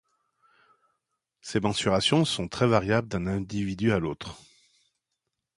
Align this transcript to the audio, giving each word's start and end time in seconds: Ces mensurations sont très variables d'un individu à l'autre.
Ces 1.41 1.59
mensurations 1.59 2.25
sont 2.25 2.47
très 2.47 2.65
variables 2.67 3.07
d'un 3.07 3.27
individu 3.27 3.91
à 3.91 3.99
l'autre. 3.99 4.35